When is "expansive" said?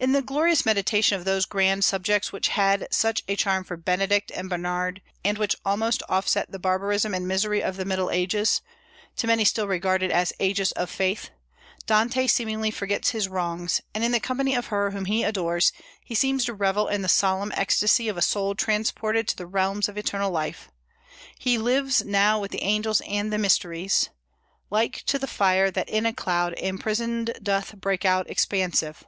28.28-29.04